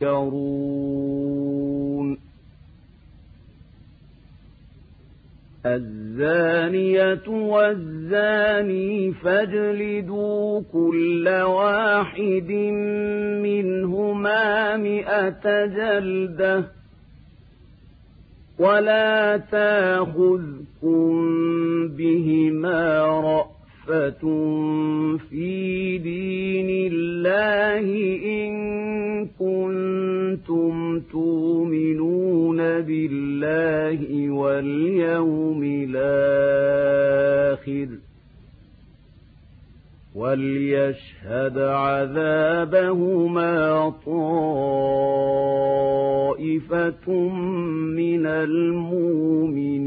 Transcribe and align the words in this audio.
تذكرون 0.00 1.06
الزانية 5.66 7.28
والزاني 7.28 9.12
فاجلدوا 9.12 10.62
كل 10.72 11.28
واحد 11.28 12.50
منهما 13.42 14.76
مئة 14.76 15.66
جلدة 15.66 16.64
ولا 18.58 19.36
تاخذكم 19.36 21.16
بهما 21.88 23.04
رأفة 23.88 24.18
في 25.30 25.98
دين 25.98 26.92
الله 26.92 27.86
إن 28.24 28.52
كنتم 29.38 31.00
تؤمنون 31.00 32.56
بالله 32.56 34.30
واليوم 34.30 35.60
الآخر 35.88 36.86
وليشهد 40.14 41.58
عذابهما 41.58 43.54
طائفة 46.46 47.10
من 47.96 48.26
المؤمنين 48.26 49.86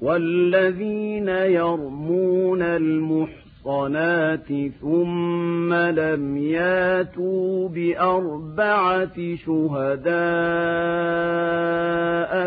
والذين 0.00 1.28
يرمون 1.28 2.62
المحصنات 2.62 4.48
ثم 4.80 5.74
لم 5.74 6.36
ياتوا 6.36 7.68
بأربعة 7.68 9.36
شهداء 9.46 10.10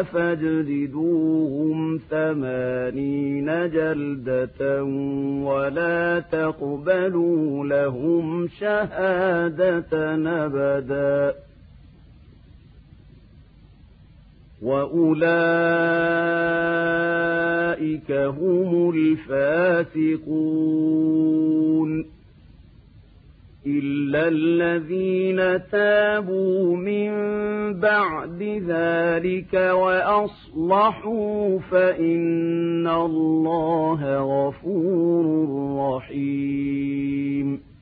فاجلدوهم 0.04 2.00
ثمانين 2.10 3.46
جلدة 3.70 4.84
ولا 5.44 6.20
تقبلوا 6.20 7.66
لهم 7.66 8.48
شهادة 8.48 10.16
أبداً 10.46 11.34
وأولئك 14.64 15.24
هم 18.12 18.90
الفاسقون 18.96 20.24
إلا 23.66 24.28
الذين 24.28 25.62
تابوا 25.72 26.78
من 26.78 27.14
بعد 27.80 28.44
ذلك 28.68 29.54
وأصلحوا 29.54 31.60
فإن 31.60 32.88
الله 32.88 34.18
غفور 34.18 35.26
رحيم 35.80 37.73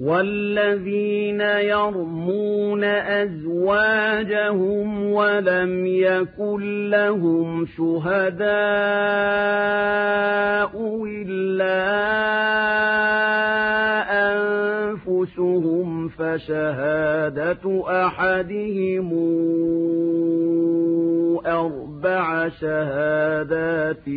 والذين 0.00 1.40
يرمون 1.40 2.84
أزواجهم 3.24 4.56
ولم 5.12 5.86
يكن 5.86 6.90
لهم 6.90 7.66
شهداء 7.66 8.46
إلا 11.06 11.86
أنفسهم 15.06 16.08
فشهادة 16.08 17.84
أحدهم 18.06 19.12
أربع 21.46 22.48
شهادات 22.48 24.08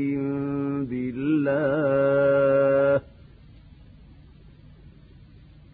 بالله 0.90 2.30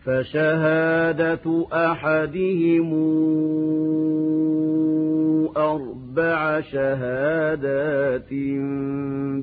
فشهادة 0.06 1.68
أحدهم 1.74 2.94
أربع 5.58 6.62
شهادات 6.62 8.30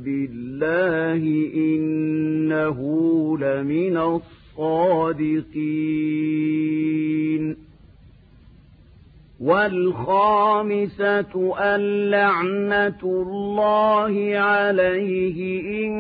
بالله 0.05 1.23
إنه 1.55 2.79
لمن 3.39 3.97
الصادقين. 4.59 5.63
والخامسة 9.43 11.35
اللعنة 11.61 13.03
الله 13.03 14.39
عليه 14.39 15.61
إن 15.87 15.93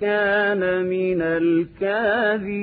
كان 0.00 0.84
من 0.84 1.22
الكاذبين. 1.22 2.62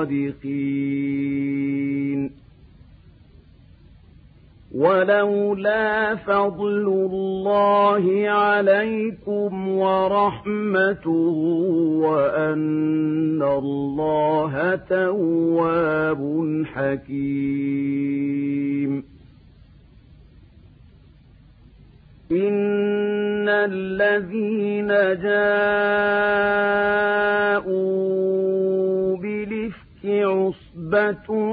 الصادقين. 0.00 1.20
ولولا 4.74 6.14
فضل 6.14 6.86
الله 7.12 8.28
عليكم 8.28 9.68
ورحمته 9.68 11.36
وأن 12.02 13.42
الله 13.42 14.74
تواب 14.88 16.62
حكيم. 16.74 18.00
إن 22.32 23.48
الذين 23.48 24.88
جاءوا 25.22 25.70
عصبة 30.04 31.52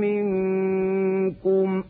منكم 0.00 1.84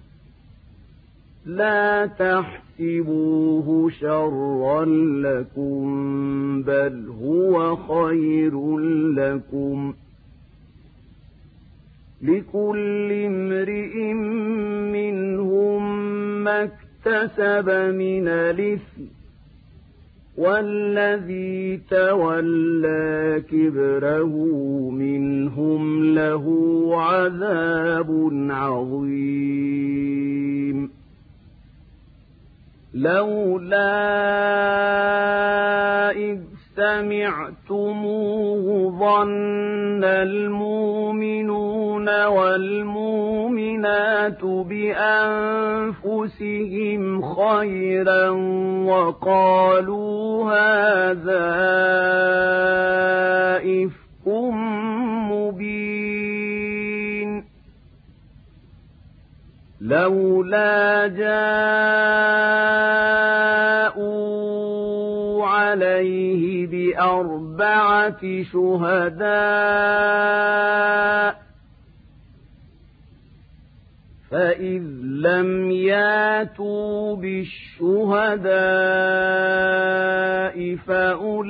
لا 1.47 2.07
تحسبوه 2.07 3.91
شرا 3.91 4.85
لكم 5.25 6.63
بل 6.63 7.09
هو 7.23 7.77
خير 7.77 8.79
لكم 9.09 9.95
لكل 12.23 13.13
امرئ 13.13 14.13
منهم 14.93 16.05
ما 16.45 16.65
اكتسب 16.65 17.71
من 17.95 18.29
الإثم 18.29 19.18
والذي 20.39 21.81
تولى 21.91 23.43
كبره 23.51 24.35
منهم 24.91 26.15
له 26.15 26.45
عذاب 26.95 28.31
عظيم. 28.51 29.99
لولا 32.95 33.91
إذ 36.11 36.39
سمعتموه 36.79 38.67
ظن 38.99 40.05
المؤمنون 40.05 42.09
والمؤمنات 42.25 44.45
بأنفسهم 44.45 45.03
خيرا 47.23 48.29
وقالوا 48.87 50.53
هذا 50.53 51.49
إفك 53.59 54.27
مبين. 55.31 55.99
لولا 59.81 61.07
جاءوا 61.07 62.58
بأربعة 66.89 68.43
شهداء 68.53 69.29
فإذ 74.31 74.83
لم 75.03 75.71
ياتوا 75.71 77.17
بالشهداء 77.17 78.49
فأولئك 80.87 81.49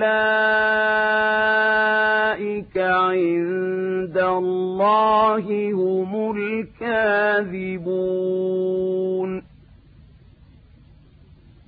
عند 2.78 4.18
الله 4.18 5.72
هم 5.72 6.36
الكاذبون 6.36 7.98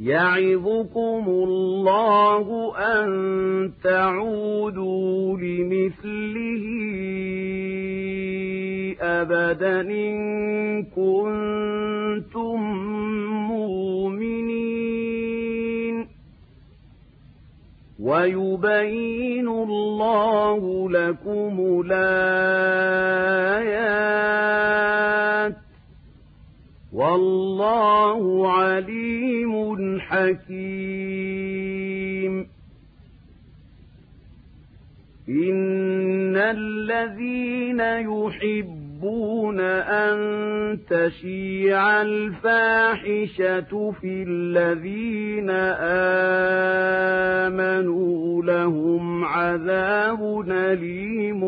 يعظكم 0.00 1.24
الله 1.28 2.76
أن 2.76 3.72
تعودوا 3.84 5.38
لمثله 5.38 6.64
أبدا 9.00 9.80
إن 9.80 10.16
كنتم 10.82 12.60
مؤمنين. 13.48 14.56
ويبين 18.00 19.48
الله 19.48 20.90
لكم 20.90 21.82
الآيات 21.86 23.36
والله 26.96 28.52
عليم 28.52 30.00
حكيم. 30.00 30.56
إن 35.28 36.36
الذين 36.36 37.80
يحبون 37.80 39.60
أن 39.60 40.18
تشيع 40.90 42.02
الفاحشة 42.02 43.92
في 44.00 44.24
الذين 44.28 45.50
آمنوا 47.50 48.42
لهم 48.42 49.24
عذاب 49.24 50.44
أليم 50.50 51.40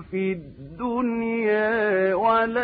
في 0.00 0.32
الدنيا 0.32 0.53
الدنيا 1.00 2.14
والآخرة. 2.14 2.54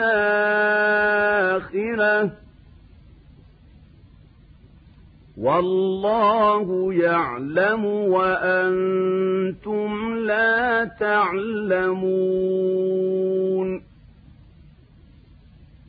والله 5.41 6.95
يعلم 6.95 7.85
وأنتم 7.85 9.91
لا 10.19 10.91
تعلمون. 11.01 12.21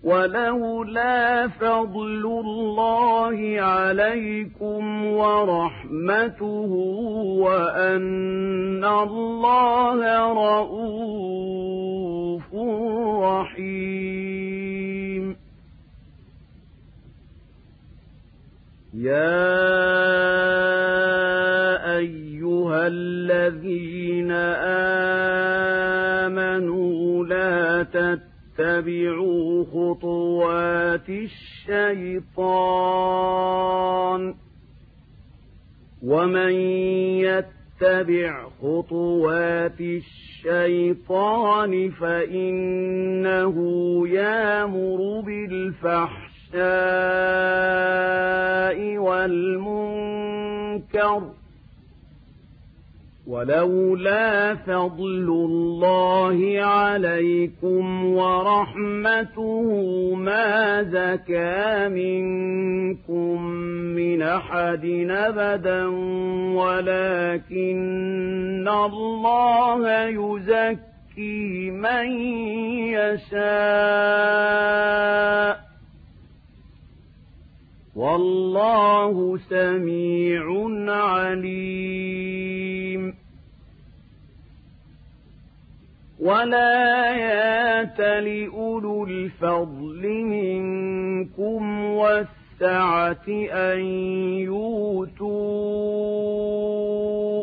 ولولا 0.04 1.48
فضل 1.48 2.42
الله 2.46 3.62
عليكم 3.62 5.06
ورحمته 5.06 6.72
وأن 7.38 8.86
الله 8.86 10.34
رؤوف 10.34 11.81
رحيم. 13.22 15.36
يا 18.94 19.42
أيها 21.98 22.88
الذين 22.88 24.32
آمنوا 26.32 27.26
لا 27.26 27.84
تتقوا 27.84 28.32
اتبعوا 28.60 29.66
خطوات 29.66 31.10
الشيطان. 31.10 32.36
ومن 36.04 36.52
يتبع 37.22 37.61
خطوات 38.62 39.82
الشيطان 39.82 41.74
فإنه 41.90 43.56
يامر 44.08 45.22
بالفحشاء 45.26 46.58
والمنكر 48.98 50.42
ولولا 53.32 54.56
فضل 54.56 55.28
الله 55.30 56.62
عليكم 56.62 58.06
ورحمته 58.06 59.68
ما 60.16 60.84
زكى 60.84 61.90
منكم 61.90 63.44
من 63.96 64.22
أحد 64.22 64.86
أبدا 65.10 65.86
ولكن 66.56 68.68
الله 68.68 70.04
يزكي 70.04 71.72
من 71.72 72.12
يشاء. 72.92 74.12
والله 77.96 79.38
سميع 79.50 80.44
عليم. 80.88 83.21
ولا 86.22 86.82
لأولو 88.22 89.06
الفضل 89.06 90.08
منكم 90.24 91.86
والسعة 91.86 93.28
أن 93.51 93.80
يؤتوا 94.46 95.32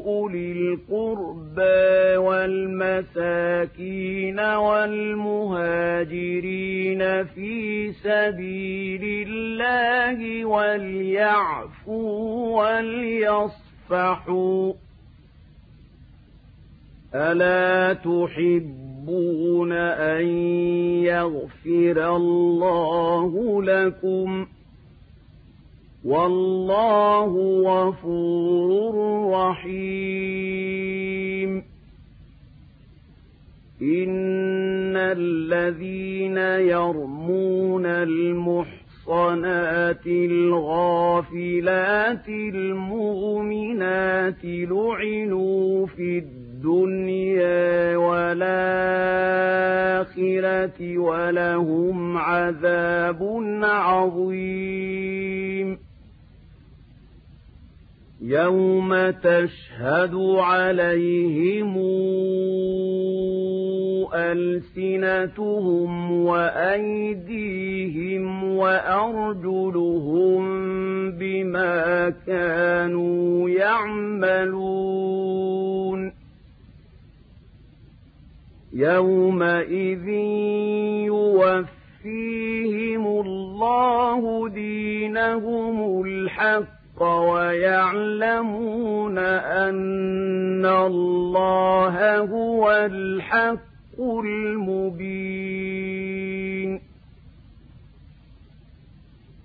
أولي 0.07 0.53
القربى 0.53 2.17
والمساكين 3.09 3.61
والمهاجرين 4.41 6.05
في 7.25 7.93
سبيل 7.93 9.27
الله 9.29 10.45
وليعفوا 10.45 12.09
وليصفحوا 13.91 14.73
ألا 17.15 17.95
تحبون 17.95 19.73
أن 19.73 20.27
يغفر 21.05 22.17
الله 22.17 23.63
لكم 23.63 24.47
والله 26.05 27.63
غفور 27.67 28.95
رحيم 29.33 30.49
إن 33.83 34.97
الذين 34.97 36.37
يرمون 36.69 37.87
المحصنات 37.87 38.79
الغافلات 40.07 41.49
المؤمنات 42.29 42.85
لعنوا 44.45 45.87
في 45.87 46.19
الدنيا 46.19 46.38
والآخرة 47.97 48.49
ولهم 50.99 52.17
عذاب 52.17 53.43
عظيم. 53.63 55.09
يوم 58.23 59.11
تشهد 59.11 60.15
عليهم 60.39 61.77
ألسنتهم 64.15 66.13
وأيديهم 66.27 67.65
وأرجلهم 68.57 70.43
بما 71.11 72.11
كانوا 72.27 73.51
يعملون. 73.51 74.79
يومئذ 78.73 80.09
يوفيهم 82.05 83.07
الله 83.07 84.49
دينهم 84.49 86.03
الحق 86.05 87.03
ويعلمون 87.33 88.49
أن 89.19 90.67
الله 90.67 92.19
هو 92.19 92.71
الحق 92.71 94.01
المبين 94.01 95.69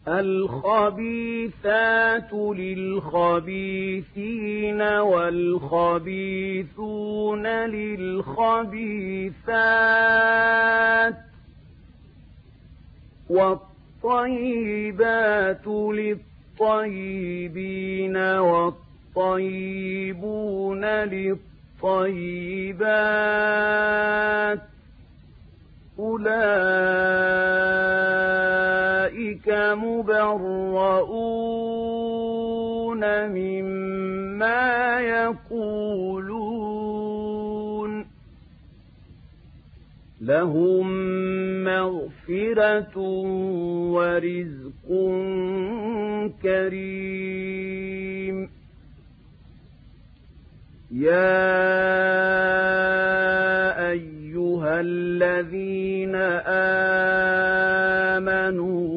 الخبيثات 0.07 1.53
للخبيثين 2.33 4.01
والخبيثون 4.81 5.87
للخبيثات 7.47 8.83
والطيبات 14.03 15.67
للطيبين 16.59 18.17
والطيبون 19.17 20.85
للطيبات 20.85 21.39
أولئك 25.99 28.12
مبرؤون 29.47 31.23
مما 33.29 34.99
يقولون 35.01 36.73
لهم 40.21 40.87
مغفرة 41.63 42.97
ورزق 43.93 44.87
كريم 46.43 48.49
يا 50.91 51.43
أيها 53.91 54.81
الذين 54.81 56.15
آمنوا 58.15 58.92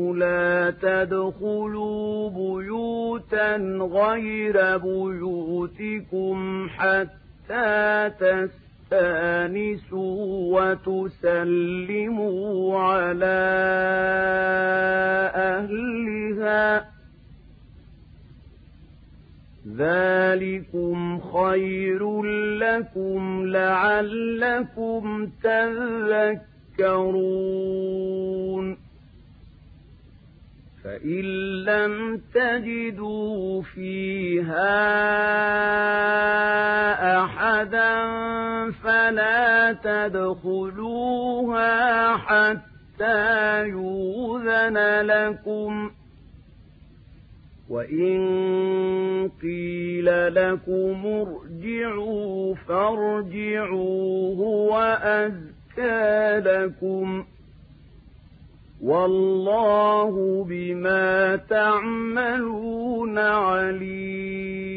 تدخلوا 0.70 2.30
بيوتا 2.30 3.56
غير 3.92 4.76
بيوتكم 4.76 6.68
حتى 6.68 8.10
تستأنسوا 8.90 10.16
وتسلموا 10.86 12.80
على 12.80 13.26
أهلها. 15.34 16.96
ذلكم 19.76 21.20
خير 21.20 22.22
لكم 22.58 23.46
لعلكم 23.46 25.30
تذكرون. 26.78 27.46
فإن 30.86 31.24
لم 31.64 32.22
تجدوا 32.34 33.62
فيها 33.62 34.76
أحدا 37.24 38.06
فلا 38.70 39.72
تدخلوها 39.72 41.36
حتى 42.16 43.68
يوذن 43.68 44.78
لكم 45.06 45.90
ۖ 45.90 45.92
وإن 47.70 49.30
قيل 49.42 50.34
لكم 50.34 51.06
ارجعوا 51.06 52.54
فارجعوا 52.54 54.36
هو 54.36 54.78
أزكى 55.02 56.40
لكم 56.50 57.24
والله 58.86 60.44
بما 60.48 61.36
تعملون 61.36 63.18
عليم. 63.18 64.76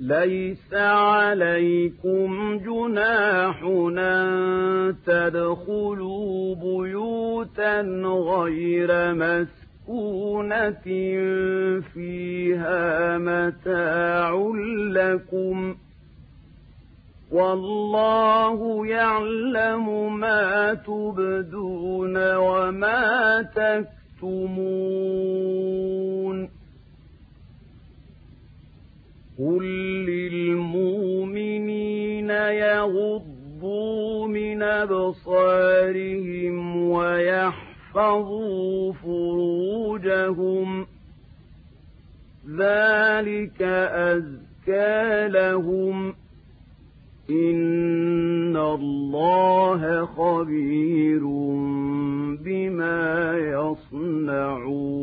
ليس 0.00 0.74
عليكم 0.74 2.58
جناح 2.58 3.62
أن 3.98 4.94
تدخلوا 5.06 6.54
بيوتا 6.54 7.80
غير 8.04 9.14
مسكونة 9.14 10.70
فيها 11.94 13.18
متاع 13.18 14.52
لكم 14.90 15.74
والله 17.32 18.86
يعلم 18.86 20.18
ما 20.20 20.74
تبدون 20.74 22.34
وما 22.34 23.42
تكتمون. 23.42 23.88
قل 29.38 29.64
للمؤمنين 30.06 32.30
يغضوا 32.30 34.26
من 34.26 34.62
أبصارهم 34.62 36.56
ويحفظوا 36.90 38.92
فروجهم. 38.92 40.86
ذلك 42.58 43.62
أزكى 43.92 45.28
لهم. 45.28 46.14
إن 47.30 48.56
الله 48.56 50.04
خبير 50.04 51.20
بما 52.44 53.34
يصنعون 53.38 54.98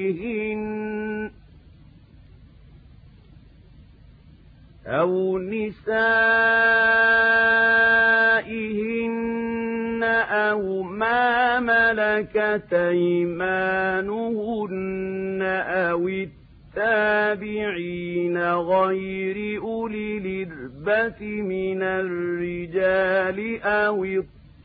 نسائهن 0.00 1.30
أو 4.86 5.38
نسائهن 5.38 5.80
أو 10.30 10.82
ما 10.82 11.60
ملكت 11.60 12.72
أيمانهن 12.72 14.20
أو 15.66 16.08
التابعين 16.76 18.38
غير 18.52 19.60
أولي 19.60 20.18
الإربة 20.18 21.42
من 21.42 21.82
الرجال 21.82 23.62
أو 23.62 24.04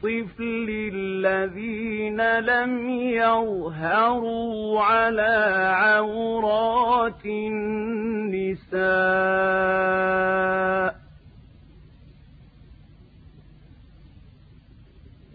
الطفل 0.06 0.92
الذين 0.94 2.22
لم 2.40 2.90
يظهروا 2.90 4.82
على 4.82 5.46
عورات 5.76 7.26
النساء 7.26 8.76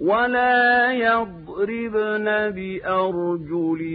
ولا 0.00 0.92
يضربن 0.92 2.24
بأرجلهن 2.50 3.88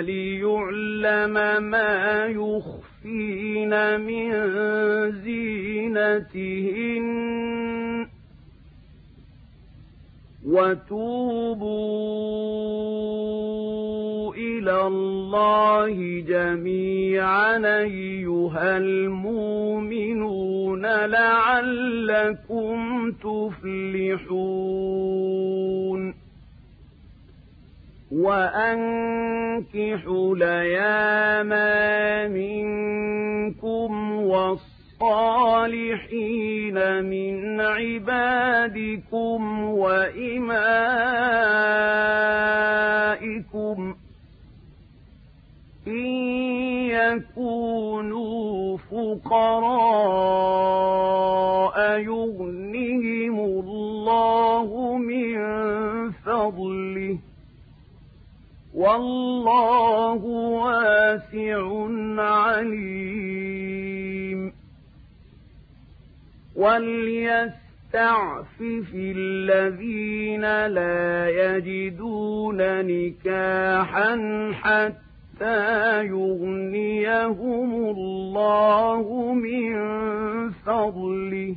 ليعلم 0.00 1.34
ما 1.62 2.26
يخفين 2.26 4.00
من 4.00 4.32
زينتهن 5.12 7.02
وتوبوا 10.46 11.62
إلى 14.34 14.86
الله 14.86 16.20
جميعا 16.20 17.56
أيها 17.56 18.76
المؤمنون 18.76 20.82
لعلكم 21.06 23.10
تفلحون 23.12 24.62
وأنكحوا 28.92 30.36
ليام 30.36 31.48
منكم 32.32 34.12
والصالحين 35.02 36.78
من 37.04 37.60
عبادكم 37.60 39.40
وإمائكم 39.68 40.34
إن 45.86 46.06
يكونوا 46.90 48.76
فقراء 48.78 49.72
يغنهم 51.98 53.38
الله 53.40 54.96
من 54.98 55.40
فضله 56.10 57.18
والله 58.74 60.24
واسع 60.24 61.88
عليم 62.22 63.71
وليستعفف 67.92 68.50
الذين 68.94 70.66
لا 70.66 71.28
يجدون 71.28 72.58
نكاحا 72.86 74.14
حتى 74.62 76.04
يغنيهم 76.06 77.74
الله 77.74 79.32
من 79.34 79.72
فضله 80.50 81.56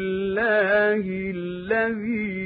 الذي 1.05 2.41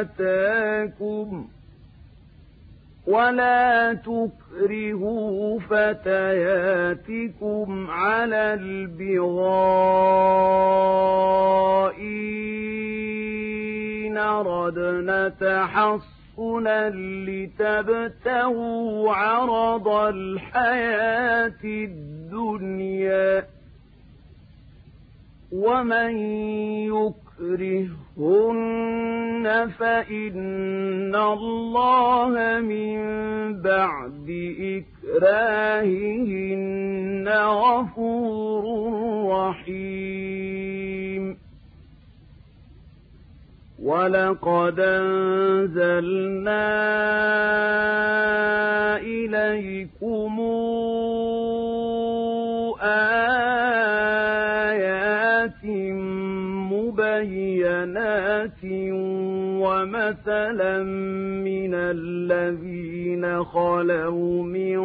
آتاكم 0.00 1.48
ولا 3.06 3.94
تكرهوا 3.94 5.60
فتياتكم 5.60 7.10
على 7.90 8.54
البغاء 8.54 10.00
إن 14.06 14.16
أردنا 14.18 15.28
تحصنا 15.28 16.90
لتبتغوا 17.28 19.12
عرض 19.14 19.88
الحياة 19.88 21.64
الدنيا 21.64 23.44
ومن 25.52 26.16
يكرهن 26.86 27.90
فإن 29.78 31.14
الله 31.14 32.60
من 32.60 32.98
بعد 33.62 34.28
إكراههن 35.18 35.68
غفور 37.28 38.64
رحيم. 39.30 40.90
ولقد 43.82 44.80
أنزلنا 44.80 46.60
إليكم 48.96 50.40
بينات 57.84 58.60
ومثلا 59.64 60.82
من 61.44 61.74
الذين 61.74 63.44
خلوا 63.44 64.42
من 64.44 64.80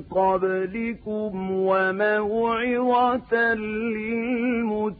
قبلكم 0.00 1.50
وموعظة 1.50 3.34
للمتقين 3.54 4.92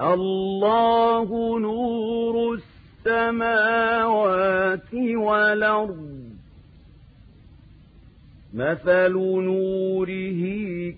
الله 0.00 1.58
نور 1.58 2.58
السماوات 3.06 4.94
والأرض 4.94 6.25
مثل 8.56 9.12
نوره 9.12 10.42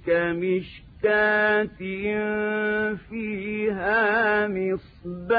كمشكاة 0.07 1.79
فيها 3.11 4.49
مصباح 4.49 5.38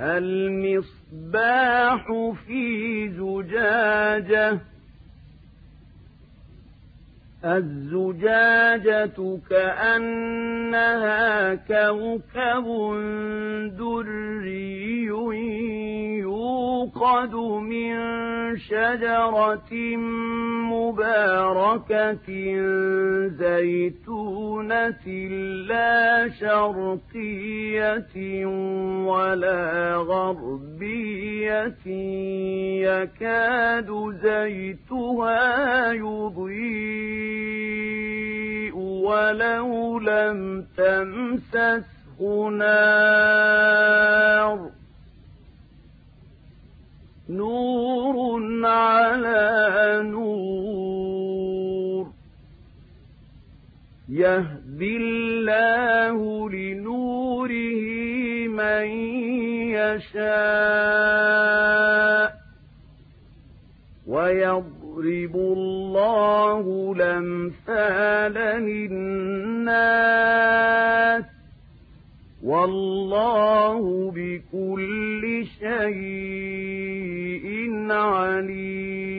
المصباح 0.00 2.06
في 2.46 3.08
زجاجه 3.08 4.60
الزجاجة 7.44 9.38
كأنها 9.50 10.98
كوكب 11.54 12.66
دري 13.78 15.08
يوقد 16.18 17.34
من 17.34 17.96
شجرة 18.56 19.96
مباركة 20.72 22.28
زيتونة 23.28 25.06
لا 25.68 26.28
شرقية 26.40 28.12
ولا 29.06 29.94
غربية. 29.96 31.78
يكاد 32.82 33.90
زيتها 34.22 35.92
يضيء. 35.92 37.27
ولو 38.74 39.98
لم 39.98 40.66
تمسسه 40.76 42.48
نار 42.48 43.78
نور 47.28 48.16
على 48.66 50.02
نور 50.02 50.88
يهدي 54.08 54.96
الله 54.96 56.50
لنوره 56.50 57.48
من 58.48 58.86
يشاء 59.76 60.78
ويضرب 64.98 65.36
الله 65.36 66.94
الأمثال 66.96 68.34
للناس 68.62 69.74
والله 72.42 74.12
بكل 74.14 75.46
شيء 75.60 77.48
عليم. 77.90 79.18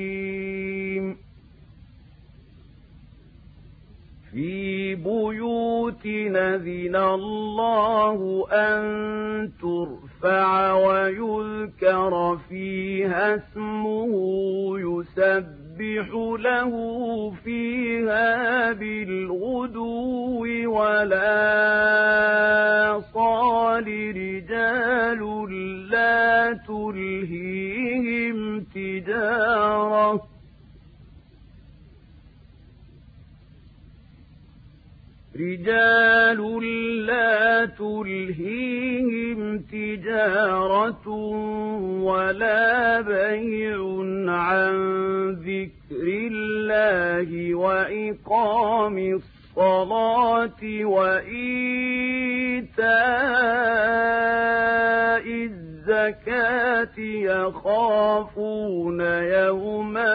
في 4.32 4.96
بيوت 4.96 6.06
نذن 6.06 6.96
الله 6.96 8.48
أن 8.52 8.82
ترفع 9.62 10.74
ويذكر 10.74 12.38
فيها 12.50 13.36
اسمه 13.36 14.10
يسبح 14.80 15.59
له 16.40 16.72
فيها 17.44 18.72
بالغدو 18.72 20.44
ولا 20.78 21.40
صال 23.14 23.88
رجال 24.16 25.22
لا 25.90 26.54
تلهيهم 26.68 28.38
تجارة. 28.76 30.30
رجال 35.40 36.64
لا 37.06 37.66
تلهيهم 37.66 39.60
تجارة 39.60 41.08
ولا 42.04 43.02
بيع 43.02 43.80
عن 44.28 44.76
ذكر 45.32 45.79
الله 45.92 47.56
وإقام 47.56 48.98
الصلاة 48.98 50.62
وإيتاء 54.00 55.26
الزكاة 55.90 57.00
يخافون 57.00 59.02
يوما 59.02 60.14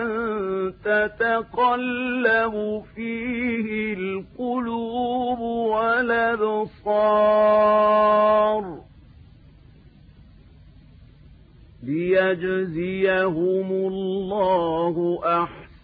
تتقلب 0.84 2.82
فيه 2.94 3.94
القلوب 3.94 5.40
والأبصار 7.34 8.78
ليجزيهم 11.82 13.70
الله 13.70 15.20
أحسن 15.42 15.63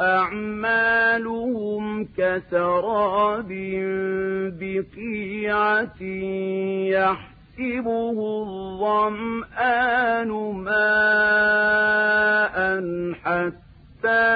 أعمالهم 0.00 1.84
كسراب 2.18 3.48
بقيعة 4.60 6.02
يحسبه 6.92 8.18
الظمآن 8.42 10.30
ماء 10.54 11.76
حتى 13.24 14.26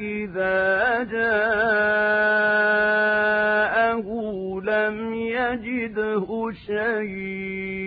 إذا 0.00 1.02
جاءه 1.04 2.06
لم 4.64 5.14
يجده 5.14 6.50
شيئا 6.66 7.86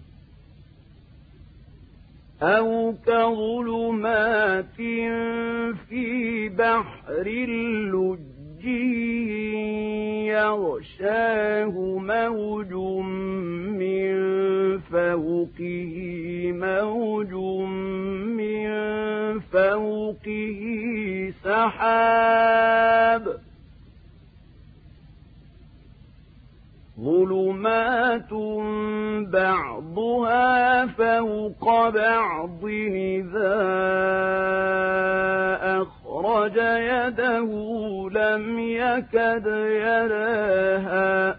أو 2.41 2.93
كظلمات 3.05 4.75
في 5.89 6.49
بحر 6.49 7.25
اللج 7.27 8.65
يغشاه 10.25 11.75
موج 11.99 12.73
من 13.79 14.11
فوقه 14.79 15.95
موج 16.53 17.33
من 18.37 18.69
فوقه 19.39 20.59
سحاب. 21.43 23.25
ظلمات 26.99 28.33
بعضها 29.95 30.85
فوق 30.85 31.89
بعض 31.89 32.65
إذا 32.65 33.57
أخرج 35.81 36.55
يده 36.57 37.49
لم 38.11 38.59
يكد 38.59 39.45
يراها 39.85 41.35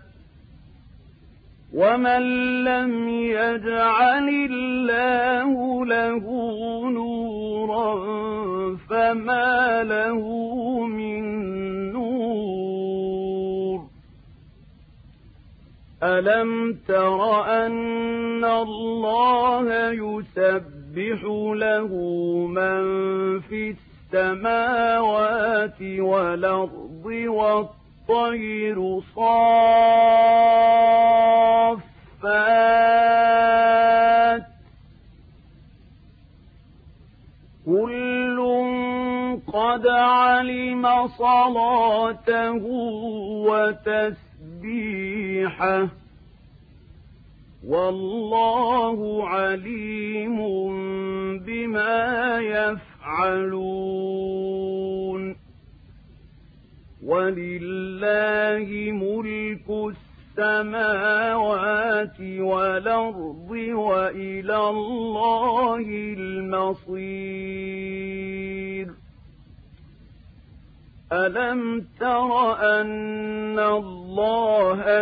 ومن 1.75 2.23
لم 2.65 3.09
يجعل 3.09 4.29
الله 4.51 5.87
له 5.87 6.25
نورا 6.91 7.95
فما 8.91 9.83
له 9.85 10.21
من 10.87 11.52
ألم 16.03 16.79
تر 16.88 17.45
أن 17.67 18.45
الله 18.45 19.91
يسبح 19.91 21.23
له 21.55 21.87
من 22.47 22.83
في 23.41 23.75
السماوات 24.15 25.83
والأرض 25.83 27.07
والطير 27.07 29.01
صافات 29.15 29.62
كل 37.67 38.38
قد 39.53 39.87
علم 39.87 41.09
صلاته 41.09 42.62
وتسبيحه 43.47 44.32
تسبيحه 44.73 45.89
والله 47.67 49.29
عليم 49.29 50.39
بما 51.39 52.39
يفعلون. 52.41 53.53
ولله 57.05 58.93
ملك 58.93 59.95
السماوات 60.39 62.21
والأرض 62.21 63.51
وإلى 63.75 64.69
الله 64.69 65.85
المصير. 66.19 67.23
ألم 71.13 71.87
تر 72.01 72.53
أن 72.81 73.59
الله 73.59 74.02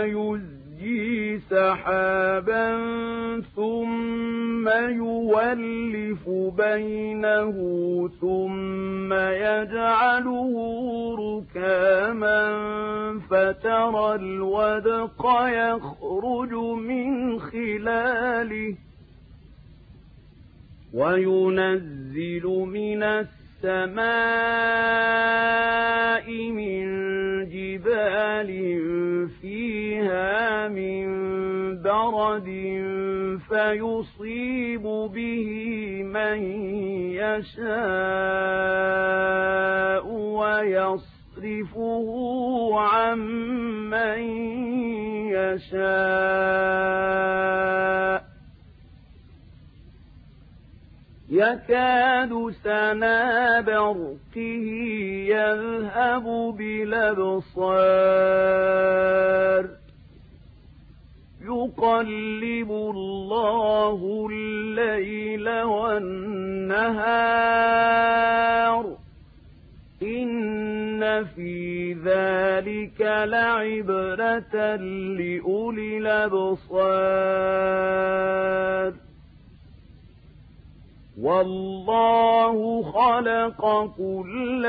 يزجي 0.05 1.39
سحابا 1.39 2.77
ثم 3.57 4.69
يولف 4.69 6.29
بينه 6.57 7.55
ثم 8.21 9.13
يجعله 9.13 10.55
ركاما 11.19 12.41
فترى 13.31 14.15
الودق 14.15 15.27
يخرج 15.49 16.53
من 16.79 17.41
خلاله 17.41 18.75
وينزل 20.95 22.47
من 22.47 23.03
السماء 23.03 24.11
من 26.51 27.10
جبال 27.49 28.51
فيها 29.41 30.69
من 30.69 31.07
برد 31.83 32.51
فيصيب 33.49 34.83
به 34.83 35.49
من 36.05 36.43
يشاء 38.71 40.07
ويصرفه 40.41 42.09
عن 42.81 43.19
من 43.91 44.21
يشاء 45.33 46.71
يكاد 51.31 52.53
سنا 52.65 53.61
برقه 53.61 54.39
يذهب 55.27 56.25
بالأبصار. 56.59 57.51
يقلب 61.45 62.71
الله 62.71 64.29
الليل 64.31 65.49
والنهار. 65.63 66.41
إن 70.03 71.25
في 71.25 71.93
ذلك 71.93 73.01
لعبرة 73.01 74.77
لأولي 75.17 75.99
الأبصار. 75.99 76.61
والله 81.23 82.83
خلق 82.83 83.95
كل 83.97 84.63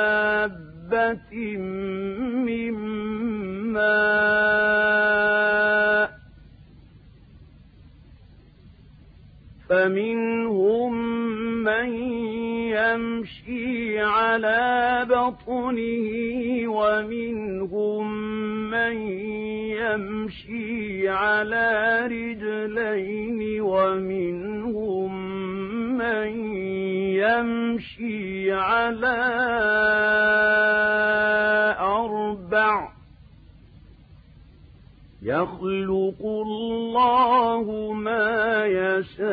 دابة 0.00 1.32
من 2.46 2.72
ماء 3.72 4.90
فمنهم 9.68 10.92
من 11.64 11.88
يمشي 12.74 14.00
على 14.00 15.06
بطنه 15.10 16.10
ومنهم 16.68 18.06
من 18.70 18.96
يمشي 19.80 21.08
على 21.08 22.00
رجلين 22.06 23.60
ومنهم 23.60 25.12
من 25.98 26.28
يمشي 27.22 28.52
على 28.52 29.18
أربع. 31.80 32.88
يخلق 35.22 36.20
الله 36.22 37.92
ما 37.92 38.64
يشاء. 38.66 39.30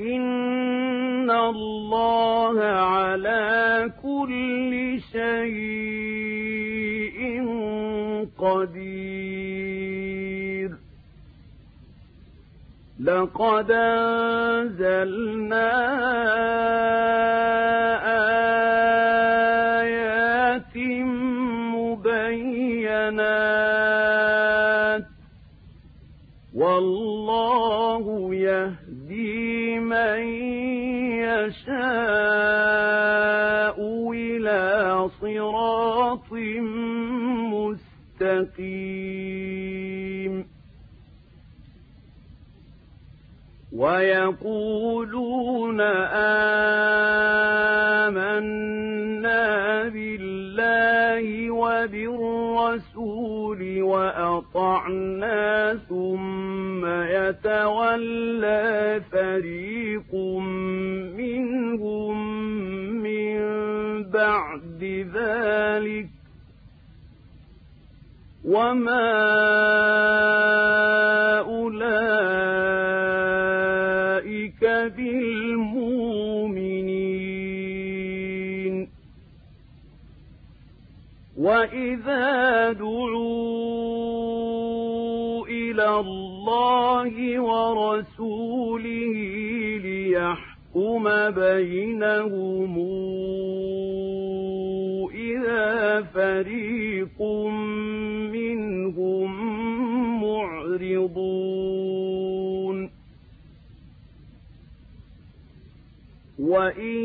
إن 0.00 1.30
الله 1.30 2.64
على 2.64 3.90
كل 4.02 5.00
شيء 5.12 5.79
قدير. 8.60 10.30
لقد 13.00 13.70
أنزلنا 13.70 15.20
وإن 106.38 106.96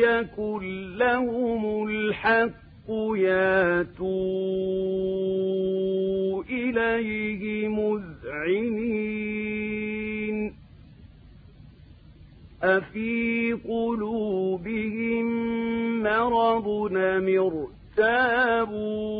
يكن 0.00 0.62
لهم 0.96 1.88
الحق 1.88 2.90
ياتوا 3.16 4.04
إليه 6.42 7.68
مذعنين. 7.68 8.84
أفي 12.62 13.52
قلوبهم 13.52 15.26
مرض 16.02 16.92
ارتابوا؟ 17.98 19.14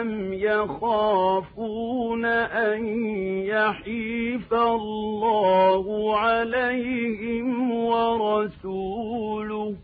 أم 0.00 0.32
يخافون 0.32 2.24
أن 2.24 2.86
يحيف 3.46 4.54
الله 4.54 6.16
عليهم 6.18 7.70
ورسوله 7.70 9.74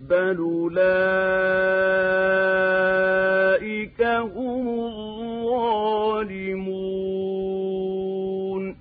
بل 0.00 0.36
أولئك 0.38 0.78
هم 4.02 4.68
الظالمون 6.28 8.76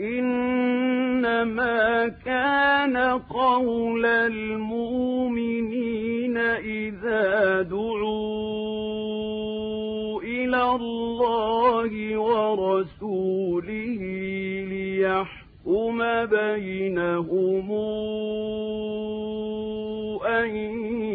إنما 0.00 2.08
كان 2.08 2.96
قول 3.18 4.06
المؤمنين 4.06 5.83
إذا 6.64 7.62
دعوا 7.62 8.54
إلى 10.22 10.62
الله 10.62 12.18
ورسوله 12.18 14.00
ليحكم 14.68 15.98
بينهم 16.26 17.72
أن 20.26 20.56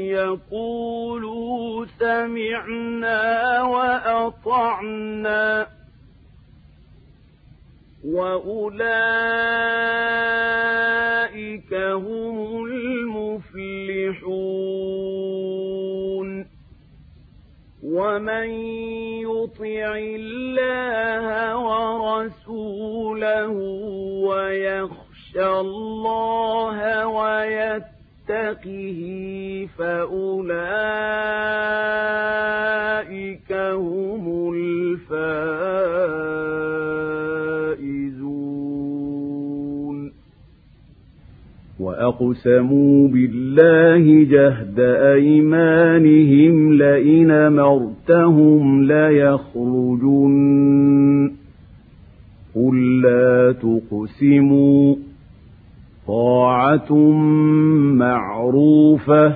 يقولوا 0.06 1.86
سمعنا 2.00 3.62
وأطعنا 3.64 5.00
وأولئك 10.40 11.74
هم 11.74 12.59
ومن 18.20 18.50
يطع 19.24 19.96
الله 19.96 21.28
ورسوله 21.56 23.52
ويخشى 24.28 25.48
الله 25.60 27.08
ويتقه 27.08 29.00
فأولئك 29.78 30.42
هم 33.54 34.54
الفائزون. 34.54 35.70
وأقسموا 41.80 43.08
بالله 43.08 44.04
جهد 44.24 44.80
أيمانهم 45.16 46.74
لئن 46.74 47.32
مرتهم 48.10 48.84
ليخرجن 48.84 50.32
قل 52.56 53.02
لا 53.02 53.52
تقسموا 53.52 54.96
طاعة 56.08 56.94
معروفة 57.94 59.28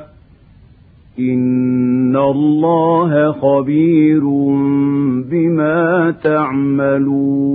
إن 1.19 2.15
الله 2.15 3.31
خبير 3.31 4.23
بما 5.29 6.11
تعملون 6.23 7.53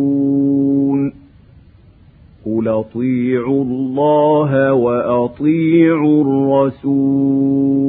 قل 2.46 2.68
اطيعوا 2.68 3.64
الله 3.64 4.72
وأطيعوا 4.72 6.24
الرسول 6.24 7.88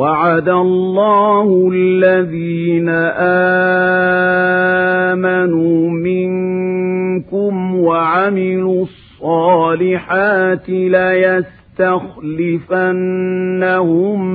وعد 0.00 0.48
الله 0.48 1.70
الذين 1.74 2.88
آمنوا 5.08 5.90
منكم 5.90 7.74
وعملوا 7.74 8.84
الصالحات 8.84 10.68
ليستخلفنهم 10.68 11.58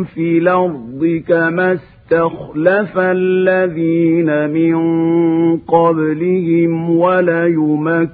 في 0.04 0.38
الأرض 0.38 1.24
كما 1.28 1.74
استخلف 1.74 2.98
الذين 2.98 4.50
من 4.50 4.78
قبلهم 5.58 6.90
وليمكنن 6.90 8.14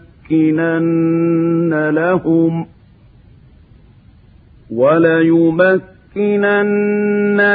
لهم 1.89 2.66
وليمكنن 4.72 5.91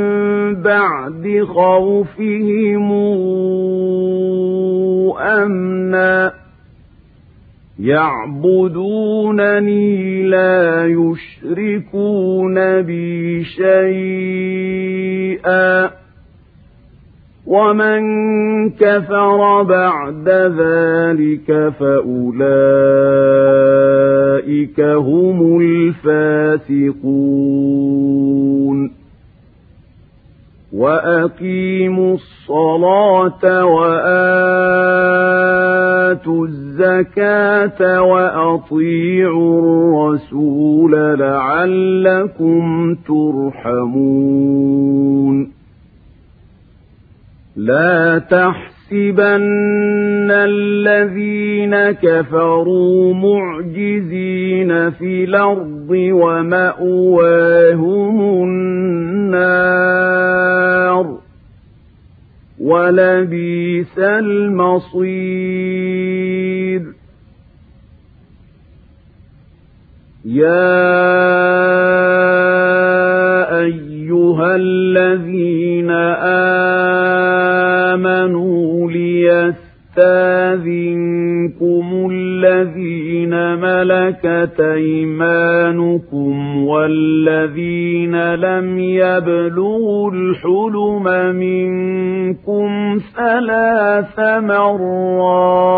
بعد 0.63 1.45
خوفهم 1.47 2.93
أمنا. 5.21 6.33
يعبدونني 7.81 8.63
لا 10.23 10.87
يشركون 10.87 12.83
بي 12.83 13.45
شيئا. 13.45 14.77
ومن 17.47 18.01
كفر 18.71 19.63
بعد 19.63 20.29
ذلك 20.59 21.73
فأولئك 21.79 22.41
هم 24.81 25.61
الفاسقون 25.61 27.47
وأقيموا 30.73 32.15
الصلاة 32.15 33.65
وآتوا 33.65 34.07
الزكاة 36.47 38.03
وأطيعوا 38.03 39.59
الرسول 39.59 41.19
لعلكم 41.19 42.95
ترحمون 43.07 44.37
لا 47.57 48.19
تحسبن 48.19 50.31
الذين 50.31 51.91
كفروا 51.91 53.15
معجزين 53.15 54.91
في 54.91 55.25
الأرض 55.25 55.91
ومأواهم 55.91 56.85
النار 58.45 59.67
ولبيس 62.61 63.99
المصير. 63.99 65.07
يا 70.25 70.77
أيها 73.59 74.57
الذين 74.57 75.91
آمنوا 78.27 78.91
ليستاذنكم 78.91 79.57
الذين 82.13 83.55
ملكت 83.55 84.61
أيمانكم 84.61 86.35
والذين 86.65 88.35
لم 88.35 88.79
يبلغوا 88.79 90.11
الحلم 90.11 91.05
منكم 91.37 92.99
ثلاث 93.17 94.19
مرات 94.45 95.77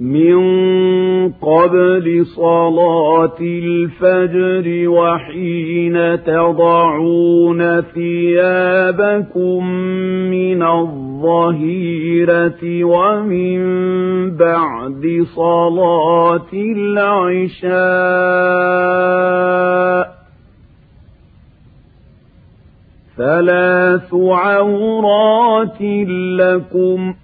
من 0.00 0.38
قبل 1.32 2.26
صلاة 2.26 3.36
الفجر 3.40 4.88
وحين 4.88 6.24
تضعون 6.24 7.80
ثيابكم 7.80 9.66
من 10.30 10.62
الظهيرة 10.62 12.04
ومن 12.84 13.60
بعد 14.36 15.26
صلاة 15.36 16.52
العشاء 16.54 17.74
ثلاث 23.16 24.14
عورات 24.14 25.80
لكم 26.40 27.14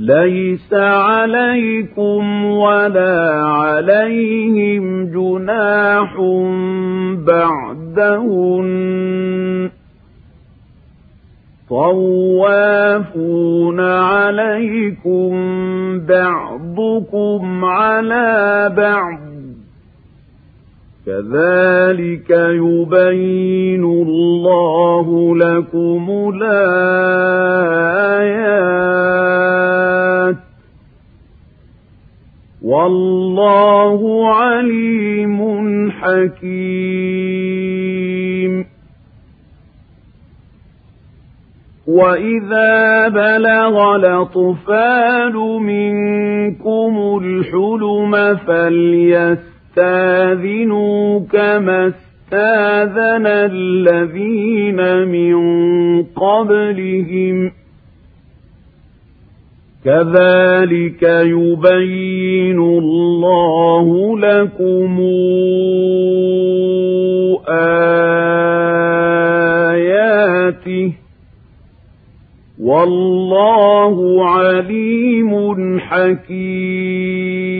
ليس 0.00 0.72
عليكم 0.72 2.44
ولا 2.44 3.42
عليهم 3.44 5.04
جناح 5.06 6.16
بعدهن 7.26 8.70
طوافون 12.50 13.80
عليكم 13.80 15.30
بعضكم 16.00 17.64
على 17.64 18.72
بعض 18.76 19.29
كذلك 21.10 22.30
يبين 22.30 23.84
الله 23.84 25.36
لكم 25.36 26.32
الآيات. 26.34 27.30
والله 32.62 34.00
عليم 34.34 35.90
حكيم. 35.90 36.70
وإذا 41.86 43.08
بلغ 43.08 43.96
الأطفال 43.96 45.34
منكم 45.62 47.20
الحلم 47.22 48.36
فليس 48.36 49.49
يستاذنوا 49.80 51.20
كما 51.20 51.86
استاذن 51.86 53.26
الذين 53.26 55.08
من 55.08 55.36
قبلهم. 56.02 57.52
كذلك 59.84 61.02
يبين 61.02 62.58
الله 62.58 64.18
لكم 64.18 65.00
آياته. 70.68 70.92
والله 72.60 74.26
عليم 74.30 75.78
حكيم. 75.78 77.59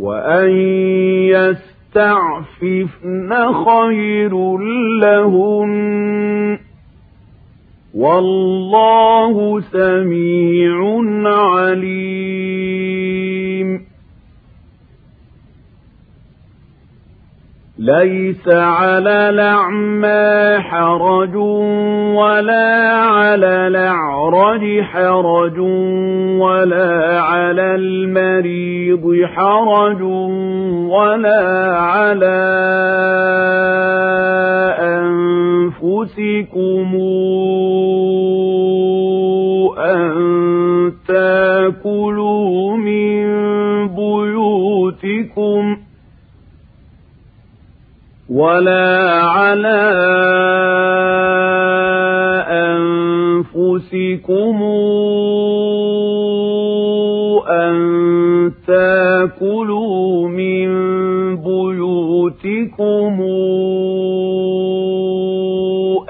وأن 0.00 0.50
يستعففن 1.96 3.30
خير 3.64 4.56
لهن 5.00 6.58
والله 7.94 9.60
سميع 9.60 10.76
عليم 11.28 13.29
ليس 17.80 18.48
على 18.48 19.30
الأعمى 19.30 20.60
حرج 20.60 21.36
ولا 22.16 22.92
على 22.92 23.66
الأعرج 23.66 24.80
حرج 24.80 25.58
ولا 26.38 27.20
على 27.20 27.74
المريض 27.74 29.24
حرج 29.24 30.02
ولا 30.92 31.76
على 31.76 32.40
أنفسكم 35.80 36.96
أن 39.78 40.12
تأكلوا 41.08 42.76
من 42.76 43.26
بيوتكم 43.88 45.76
ولا 48.30 49.22
على 49.22 49.90
أنفسكم 53.50 54.62
أن 57.50 57.76
تاكلوا 58.66 60.28
من 60.28 60.70
بيوتكم 61.36 63.20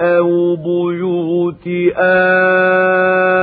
أو 0.01 0.55
بيوت 0.55 1.67
آبائكم 1.97 3.40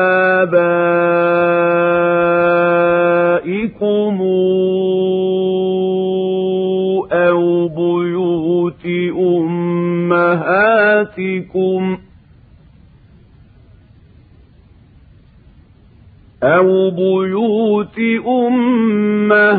أمهاتكم 11.18 11.98
أو 16.42 16.90
بيوت 16.90 17.98
أمهاتكم 18.26 19.58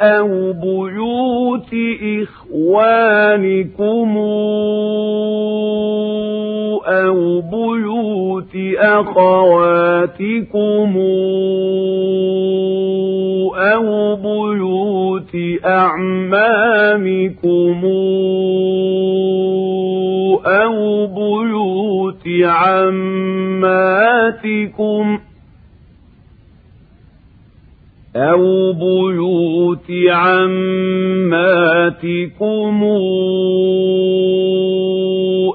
أو 0.00 0.52
بيوت 0.52 1.74
إخوانكم 2.22 4.16
أو 6.86 7.40
بيوت 7.40 8.56
أخواتكم 8.78 10.26
أو 13.56 14.16
بيوت 14.16 14.95
أعمامكم 15.64 17.26
أو 20.46 21.06
بيوت 21.06 22.28
عماتكم 22.44 24.06
أو 28.16 28.72
بيوت 28.72 29.90
عماتكم 30.08 31.46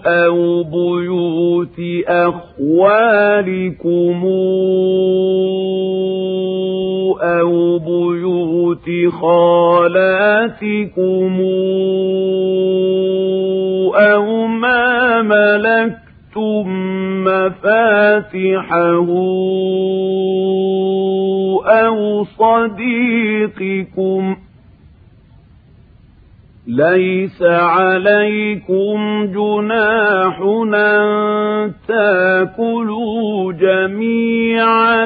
أو 0.06 0.64
بيوت 0.64 1.80
أخوالكم 2.08 3.22
أو 7.22 7.80
بيوت 7.80 8.90
خالاتكم 9.22 11.02
أو 13.96 14.48
ما 14.48 15.22
ملكتم 15.22 16.68
مفاتحه 17.24 19.06
أو 21.66 22.24
صديقكم 22.24 24.36
ليس 26.68 27.42
عليكم 27.42 29.26
جناح 29.26 30.40
أن 30.74 31.72
تاكلوا 31.88 33.54
جميعا 33.54 35.06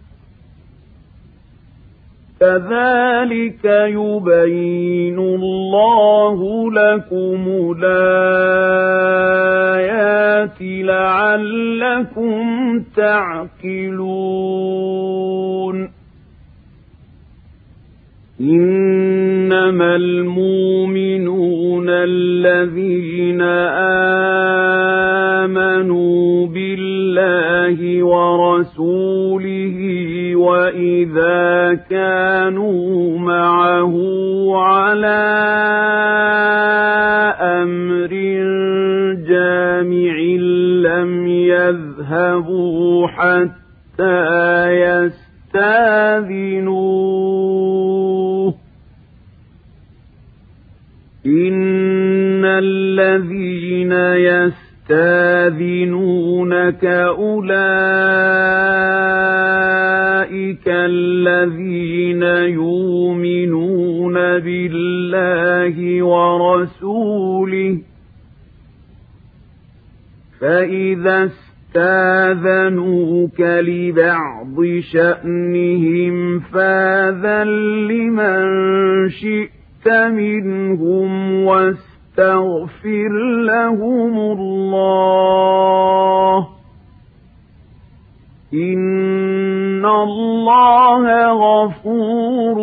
كذلك 2.41 3.65
يبين 3.65 5.19
الله 5.19 6.39
لكم 6.71 7.41
الآيات 7.77 8.61
لعلكم 10.61 12.43
تعقلون. 12.97 14.31
إنما 18.41 19.95
المؤمنون 19.95 21.85
الذين 21.89 23.41
آمنوا 25.41 26.20
بالله 27.21 28.03
ورسوله 28.03 29.77
وإذا 30.35 31.73
كانوا 31.89 33.19
معه 33.19 33.95
على 34.57 35.21
أمر 37.41 38.11
جامع 39.27 40.15
لم 40.89 41.27
يذهبوا 41.27 43.07
حتى 43.07 44.71
يستاذنوه. 44.71 45.91
إن 51.25 52.45
الذين 52.45 53.91
يستاذنونك 54.89 56.85
أولئك 56.85 57.51
الذين 60.67 62.23
يؤمنون 62.53 64.13
بالله 64.13 66.03
ورسوله. 66.03 67.77
فإذا 70.41 71.29
استاذنوك 71.75 73.41
لبعض 73.41 74.65
شأنهم 74.93 76.39
فاذن 76.39 77.47
لمن 77.87 79.09
شئت 79.09 79.87
منهم 80.11 81.45
واستغفر 82.17 83.09
لهم 83.45 84.17
الله. 84.39 84.87
إن 88.53 89.85
الله 89.85 91.03
غفور 91.31 92.57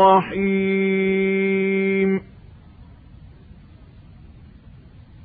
رحيم. 0.00 1.19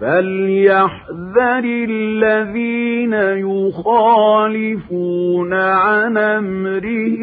فليحذر 0.00 1.64
الذين 1.64 3.12
يخالفون 3.44 5.52
عن 5.54 6.16
امره 6.16 7.20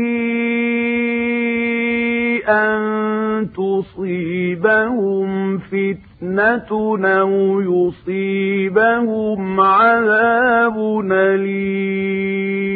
ان 2.50 3.50
تصيبهم 3.54 5.58
فتنه 5.58 6.98
أو 7.06 7.62
يصيبهم 7.62 9.62
عذاب 9.62 10.78
اليم 11.12 12.68